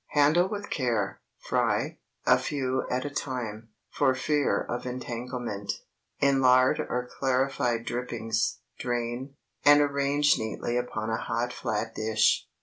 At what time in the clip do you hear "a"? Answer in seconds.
3.05-3.09, 11.11-11.17